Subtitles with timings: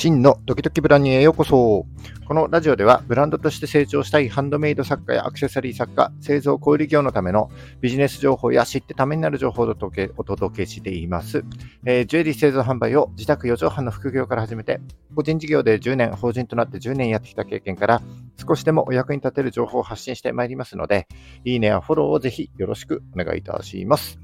[0.00, 1.84] 真のドキドキブランニュへようこそ。
[2.26, 7.50] このラジオではブランドとして成長したいハンドメイド作家やアクセサリー作家、製造小売業のための
[7.82, 11.44] ビジネス情報や知ってためになる情報をお届けしています、
[11.84, 14.80] えー、ジュエリー製造販売を自宅4畳半の副業から始めて、
[15.14, 18.00] 個人事業で10年、法人となって10年やってきた経験から、
[18.38, 21.08] 少しでもお役に立てる情報を発信してまいりますので、
[21.44, 24.18] いいねやフォローをぜひよろしくお願いいたします。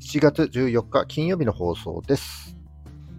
[0.00, 2.55] 7月14日金曜日の放送です。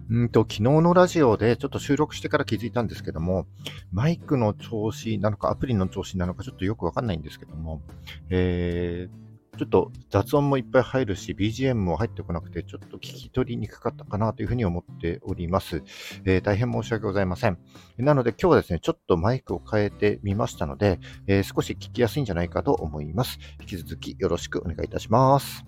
[0.09, 3.45] うんと、昨日のラジオでちょっと収録してから気づいたんですけども、
[3.91, 7.81] マイクの調子なのか、アプリの調子なのか、ちょっとよくわかんないんですけども、
[8.29, 15.83] えー、ちょっと雑音もいっぱい入るし、BGM も入ってこなくて、ちょっと聞き取りにくかったかなというふうに思っております。
[16.23, 17.57] えー、大変申し訳ございません。
[17.97, 23.39] なので今日はですね、ちょっとマイクを変えてみましたので、えー、少し聞きやすいんじゃないかと思います。
[23.59, 25.65] 引き続きよろしくお願いいたします。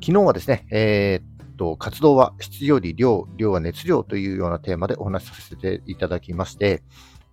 [0.00, 6.82] 昨日はですね、えーと、活動は質より量、量は熱量というようなテーマでお話しさせていただきまして、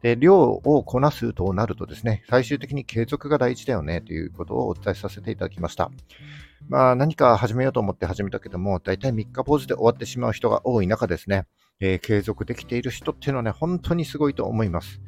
[0.01, 5.91] で量をこなすとなるとですね、最終的に継続が大事だよねということをお伝えさせていただきました。
[6.69, 11.45] まあ、何か始めようと思って始めたけども、大体3日ポーズで終わってしまう人が多い中ですね、
[11.81, 15.01] えー、継続できている人っていうのはね、本当にすごいと思います。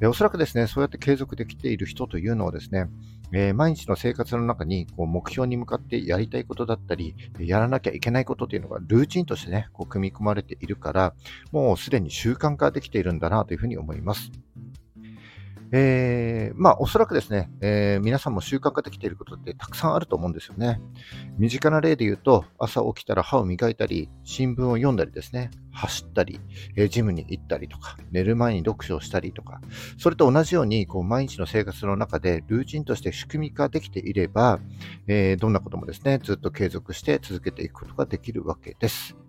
[0.00, 2.86] えー、おそらくですね、そうやって継続できている人というのはですね、
[3.32, 11.14] えー、毎日の生活の中にこう目標に向かってやりたいことだったり、やらなきゃいけないことというのがルーチンとしてね、こう組み込まれているから、
[11.50, 14.30] もうすでに習慣化できているんだなというふうに思います。
[15.72, 20.80] えー、まあ、おそらくですね、えー、皆さんも習慣化できていることってたくさんあると思うんですよね。
[21.38, 26.40] 身近な例で言うと、朝起きたら歯を磨いたり、新聞を読んだりですね、走ったり、
[26.76, 29.60] えー、ジムに行ったりとか、寝る前に読書をしたりとか、
[29.98, 34.60] それと同じように、こう、毎日の生活の中でルーチンとして仕組み化できていれば、
[35.06, 39.27] えどんなこともですね、ずっと継続して続けていくことができるわけです。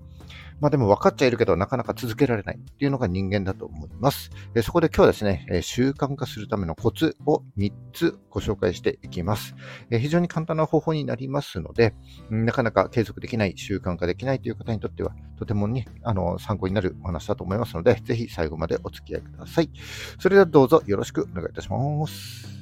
[0.60, 4.30] まあでも分かっちゃいるけど、なかなか続けられないっていうのが人間だと思います。
[4.64, 9.56] そこで今日はですね、え習慣化するためのコツを3つご紹介していきます。
[9.90, 11.94] え非常に簡単な方法になりますので、
[12.30, 19.70] なかなか継続できない、習慣化できないという方にとっては、とてもね、あの、参考になるお話だと思いますので、ぜひ最後までお付き合いください。
[20.20, 22.59] それではどうぞよろしくお願いいたします。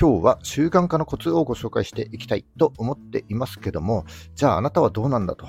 [0.00, 5.46] 今日は習慣化のコツをご紹介していきたいと思っていますけども、じゃああなたはどうなんだと。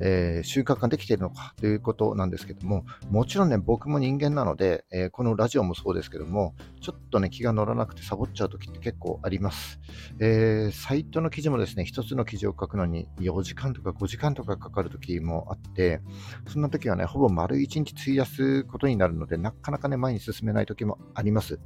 [0.00, 9.80] えー、習慣化できているのかということなんですけども、もちろんね、僕も人間なので、えー、このラジオもそうですけども、ちょっとね、気が乗らなくてサボっちゃう時って結構あります。
[10.18, 16.00] えー、サイトの記事もですね、一つの記事を書くのに4時間とか5時間とかかかる時もあって、
[16.48, 21.60] そんな時はね、ほぼ丸1日費やすことになるので、なかなかね、前に進めない時もあります。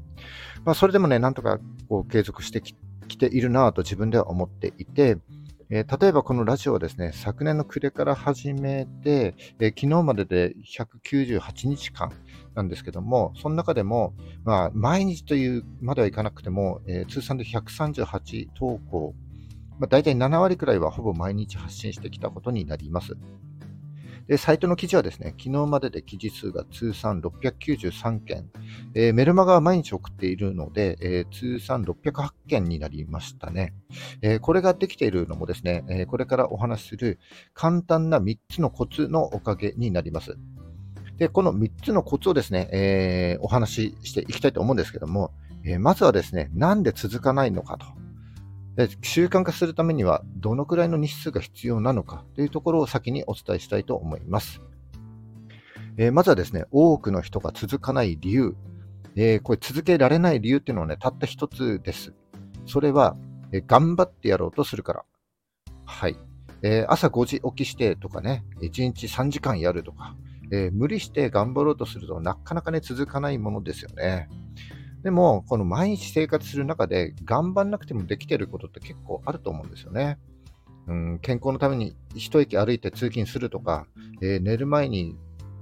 [0.65, 1.59] まあ、それでもね、なんとか
[1.89, 2.75] こう継続してき
[3.19, 5.19] ているなぁと自分では思っていて、
[5.71, 12.13] えー、例えばこのラジオはですね、昨年の暮れから始めて、えー、昨日までで198日間
[12.55, 14.15] なんですけども、その中でも、
[14.45, 19.15] まあ、毎日というまではいかなくても、えー、通算で138投稿、
[19.79, 23.17] まあ、大体7割くらいはほぼ毎日発信してきたことになります。
[24.27, 28.51] で、サイトの記事はですね、昨日までで記事数が通算693件、
[28.95, 33.75] えー、メルマガは毎日送っているので、えー、通算608件になりましたね、
[34.23, 37.19] えー、これができているのもですね、えこれからお話しする
[37.53, 40.37] 簡単な3つのコツのおかげになります。
[41.19, 45.33] で、この3つのコツをですね、えお話ししていきたいと思うんですけども、
[45.65, 47.87] えまずはですね、なんで続かないのかと。
[49.03, 54.61] 習慣化するためにはどのくらいの日数が必要なのかというところを先にお伝えしたいと思います。
[55.97, 58.57] えー、まずはですね、多くの人が続かない理由、
[59.15, 62.13] えー、これ続けられない理由っていうのはね、たった一つです。
[62.67, 63.17] それは、
[63.53, 65.05] えー、頑張ってやろうとするから。
[65.85, 66.17] はい。
[66.63, 70.17] え朝5時起きしてとかね、1日3時間やるとか、
[70.51, 74.31] え無理して頑張ろうとするとなかなかね、続かないものですよね。
[75.05, 80.19] でも、この毎日生活する中で頑張んなくてもできてることって結構あると思うんですよね。
[80.87, 83.87] うん、健康のために一息歩いて通勤するとか、
[84.23, 85.15] えー、寝る前に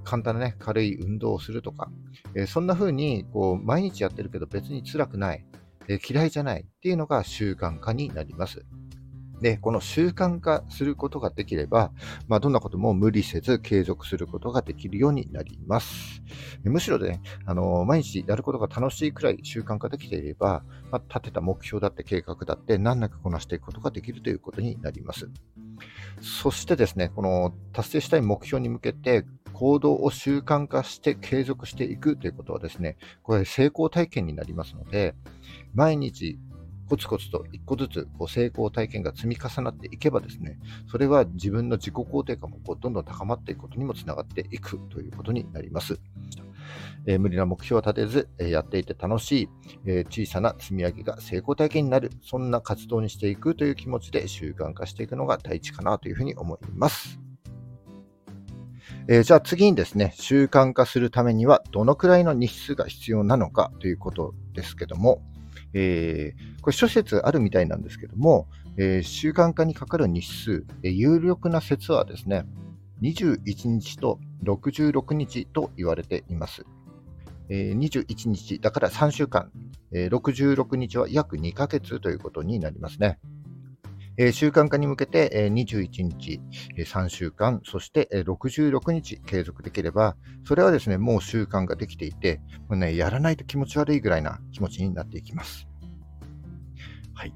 [0.05, 1.91] 簡単なね、軽い運動をするとか、
[2.35, 5.45] えー、そんな風にこう毎日やってるけど別に辛くない、
[5.89, 8.65] えー、嫌いじゃないっていうのが習慣化になります。
[9.43, 11.91] で、この習慣化することができれば、
[12.29, 16.23] まあ、どんなことも無理せず継続することができるようになります。
[16.63, 25.29] むしろね、あの毎日やることが楽しいくらい習慣化できていれば、まあ、立てた目標だって計画だって難なくこなしていくことができるということになります。
[26.21, 35.15] そしてですね、この達成したい目標に向けて行動を習慣化して継続していくということはですね、これ成功体験になりますので、
[35.73, 36.39] 毎日
[36.89, 40.59] コツコツと一個ずつこう成功体験が積み重なっていけばですね、
[40.89, 45.99] それは自分の自己肯定感もこうどんどん高まっていくことにもつながっていくということになります。
[47.05, 49.49] えー、無理な目標を立てず、えー、やっていて楽しい、
[49.85, 57.19] えー、小さな積み上げが成功体験になる、そんな活動にしていくという気持ちで習慣化していくのが第一かなというふうに思います。
[59.09, 65.21] えー、じゃあ次にですね、習慣化するためにはどのくらいの日数が必要なのかということですけども、
[65.73, 68.47] えー、これ諸説あるみたいなんですけども、
[68.77, 72.45] えー、習慣化にかかる日数、えー、有力な説はですね、
[73.01, 76.65] 21日と66日と言われています。
[77.49, 79.51] えー、21日、だから3週間、
[79.91, 83.19] えー、66日は約2ヶ月ということになりますね。
[84.17, 86.39] えー、習慣化に向けて、えー、21日、
[86.77, 90.15] えー、3週間、そして、えー、66日継続できれば、
[90.45, 95.67] それはですね、もう習慣ができていて、もうね、やらないと気持ち悪いぐらいな気持ちになっていきます。
[97.13, 97.33] はい。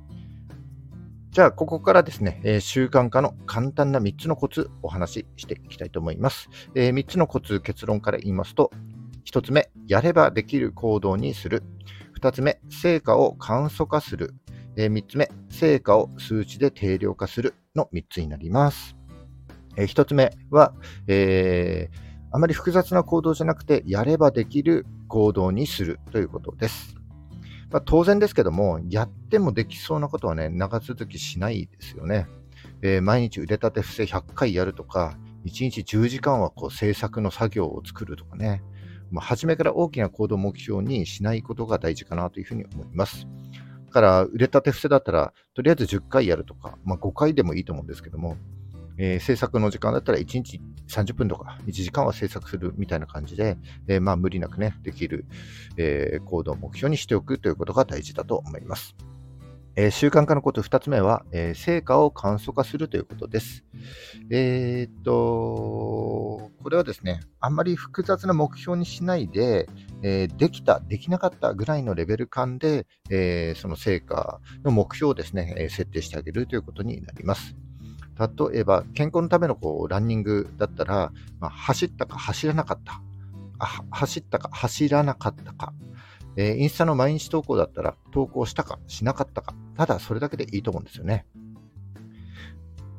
[1.31, 6.49] じゃあ、ここからですね、えー、習慣化の簡単な3つのコツお話ししていきたいと思います。
[6.75, 8.71] えー、3つのコツ、結論から言いますと、
[9.25, 11.63] 1つ目、やればできる行動にする。
[12.21, 14.33] 2つ目、成果を簡素化する。
[14.77, 18.95] え、3つ目、成果を数値で定量化するの3つになります。
[19.75, 20.73] え、1つ目は、
[21.07, 21.97] えー、
[22.31, 26.95] あまり複雑な行動じゃなくて、やればできる行動にするということです。
[27.71, 32.27] まあ、当然ですけども、やってもできそうなことはね、長続きしないですよね。
[32.83, 38.61] えー、毎日腕立て伏せ100回やるとか、1日10時間はこう制作の作業を作るとかね、
[39.09, 43.27] まあ、初めから大きな行動目標にしないことが大事かなというふうに思います。
[43.97, 48.37] から腕立て伏せだったら、とりあえず10回やるとか、まあ、5回でもいいと思うんですけども、
[48.99, 53.57] えー、制作の時間だったら1日30分とか1時間は制作するみたいな感じで、
[53.87, 55.25] えー、まあ無理なくね、できる、
[55.77, 58.95] えー、行動を目標にしておくということが大事だと思います。
[59.79, 63.63] えー、習慣化のこと2つ目は、えー、成果を簡素化するということです。
[64.31, 69.69] えー、っと、これはですね、あんまり複雑な目標にしないで、
[70.01, 77.55] えできた、できなかったぐらいのレベル感で、えその成果の目標をですね、え設定してあげるということになります。
[78.19, 82.99] 例えば、健康のためのこうランニングだったら、まあ、走ったか走らなかった
[83.59, 85.73] あ、走ったか走らなかったか、
[86.37, 91.25] えー、インスタの毎日投稿だったら投稿したかしなかったか、ただそれだけでいいと思うんですよね。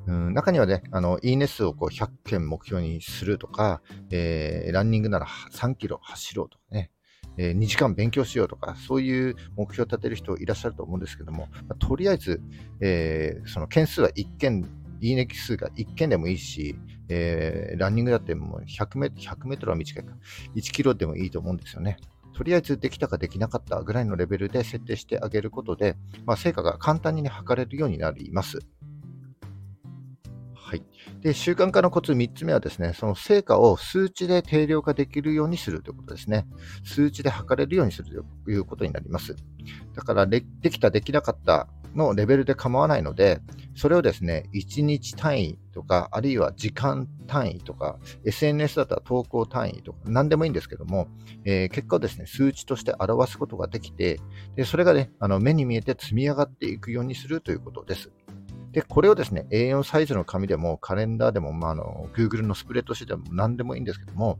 [0.08, 6.90] うん、中にはね、あの、いいね数をこう100件目標にするとか、えー、ランニングなら3キロ走ろうとかね、
[7.36, 12.40] えー、2時間勉強しようとか、そういう目標を立てる人いらっしゃると思うんですけども、まあ、とりあえず、
[12.80, 14.66] えー、その件数は1件、
[15.00, 16.74] いいね数が1件でもいいし、
[17.10, 20.16] えー、ランニングだってもう100メ100メートルは短いか、
[20.56, 21.98] 1キロでもいいと思うんですよね。
[22.38, 28.60] とりあえずできたかできなかったぐらいのレベルで設定してあげることで、まあ、成果が簡単に、ね、測れるようになります。
[30.68, 30.82] はい。
[31.22, 36.46] で、習慣化のコツ3つ目はですね、その成果を数値で定量化できるようにするということですね。
[36.84, 39.34] 数値で測れるようにするということになります。
[39.94, 43.40] だからで、できた、できなかったのレベルで構わないので、
[43.76, 51.08] それをですね、1日単位とか、あるいは時間単位とか、SNS だったら投稿単位とか、何でもいいんですけども、
[51.46, 54.20] えー、結果をですね、数値として表すことができて、
[54.54, 58.10] でそれがね、あの目に見えて積み上がっていくようにするということです。
[58.78, 64.38] で、これをですね、A4 サイズの紙でも、カレンダーでも、まあ、あの Google のスプレッドシートでも何でもいいんですけども、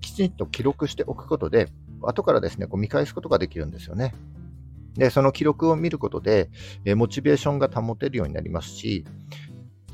[0.00, 1.66] きちんと記録しておくことで、
[2.02, 4.14] 後からですね、こう見返すことができるんですよね。
[4.94, 6.50] で、その記録を見ることで、
[6.84, 9.04] えモチベーションが保てるようになりますし、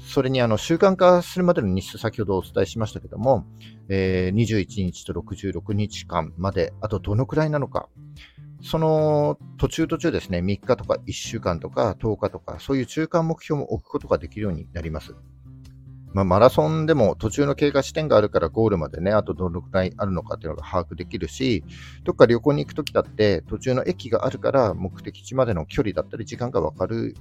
[0.07, 3.47] それにあの習慣化するまでの日数、先ほどお伝えしましたけども、
[3.89, 7.89] えー、21日と66日間まで、あとどのくらいなのか、
[8.63, 15.15] その途中途中ですね、3日とか1週間とか10日とか、そういう中間目標も置くことができるようになります。
[16.17, 21.63] まあ、マラソンでも途中の経過地点があるからゴールまでね、あとどのくらいあるのかっていうのが把握できるし、
[22.05, 27.15] どっか旅行に行くときだって途中の駅があるから目的地までの距離だったり時間がわかる、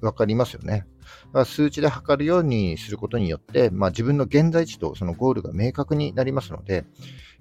[0.00, 0.86] わかりますよね。
[1.26, 6.84] だから数値で測るようにすることによって、まあ、自分の現在地とそのゴールが明確になりますので、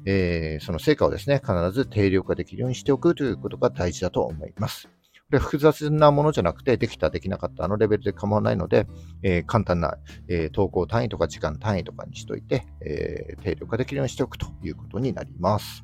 [0.06, 4.90] えー、その成果をですね、必ず定量化できるようにしておくということが大事だと思います。
[5.30, 8.88] これ複雑なものじゃなくて、できた、できなかった、あのレベルで構わないので、
[9.24, 9.98] えー、簡単な、
[10.30, 15.84] えー、投稿単位とか時間単位とかにしといて、えー、定量化できるようにしておくということになります。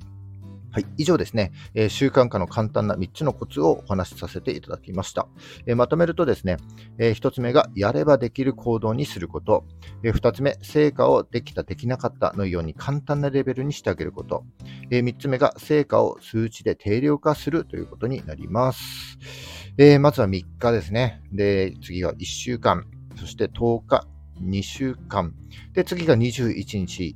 [0.74, 5.28] はい、以上ですね、えー、習慣化の簡単な3つのコツをお話しさせていただきました。
[5.68, 6.58] えー、まとめるとですね、
[6.98, 9.66] えー、1つ目がやればできる行動にすること、
[10.04, 14.46] え2つ目、成果をできた、できなかったのように簡単なレベルにしてあげること、
[14.90, 19.20] え3つ目が成果を数値で定量化するということになります。
[19.78, 21.22] え、まずは3日ですね。
[21.32, 24.08] で、次が1週間、そして10日、
[24.42, 25.36] 2週間、
[25.74, 27.16] で、次が21日、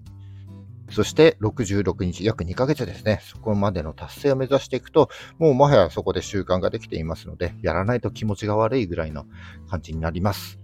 [0.89, 3.20] そして66日、約2ヶ月ですね。
[3.24, 9.25] そこまでの達成を目指していくと、もうもはやそこで習慣ができていますので、やらないと気持ちが悪いぐらいの
[9.70, 10.60] 感じになります。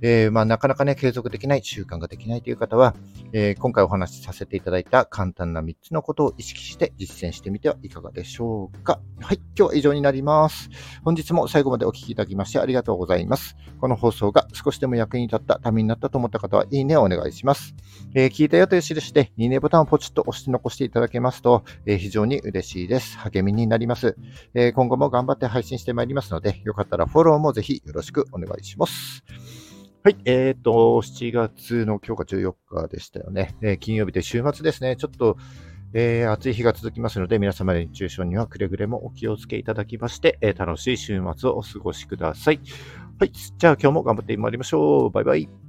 [0.00, 2.94] えー、まあ、なかなかね、継続できない、習慣ができないという方は、
[3.32, 9.00] えー、今回お話しさせていただいた簡単な3つのことを意識して実践してみてはいかがでしょうか。
[9.20, 10.70] はい、今日は以上になります。
[11.04, 13.56] 本日も最後までお聴きいただきましてありがとうございます。
[13.80, 17.74] この放送が少しでも役に立った、ためになったと思った方は、いいねをお願いします。
[18.14, 23.18] えー、聞いたよという印で、いいねボタンをポチッと押して残していただけますと、えー、非常に嬉しいです。
[23.18, 24.16] 励みになります、
[24.54, 29.22] えー、今後も頑張って配信してまいりますので、よかったらフォローもぜひよろしくお願いします。
[30.08, 30.16] はい。
[30.24, 30.70] えっ、ー、と、
[31.02, 33.54] 7月の今日が14日でしたよね。
[33.60, 34.96] えー、金曜日で週末ですね。
[34.96, 35.36] ちょっと、
[35.92, 42.60] えー、暑い日が続きますので、皆様熱中症にはくれぐれもお気をつけいただきまして、えー、楽しい週末をお過ごしください。
[43.20, 43.32] はい。
[43.32, 45.10] じゃあ今日も頑張ってまいりましょう。
[45.10, 45.67] バイバイ。